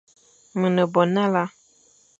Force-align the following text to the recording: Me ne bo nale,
Me 0.59 0.67
ne 0.75 0.83
bo 0.93 1.01
nale, 1.15 1.43